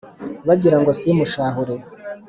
[0.47, 1.73] bagira ngo simushahura